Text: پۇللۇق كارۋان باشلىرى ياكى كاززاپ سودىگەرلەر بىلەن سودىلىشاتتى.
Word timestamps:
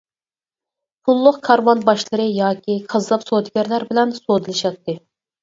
پۇللۇق 1.09 1.37
كارۋان 1.47 1.83
باشلىرى 1.89 2.25
ياكى 2.39 2.79
كاززاپ 2.95 3.27
سودىگەرلەر 3.29 3.87
بىلەن 3.93 4.17
سودىلىشاتتى. 4.19 4.99